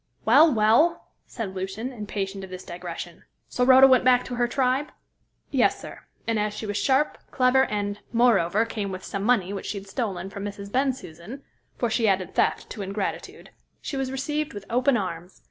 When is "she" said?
6.55-6.65, 9.67-9.77, 11.91-12.07, 13.79-13.95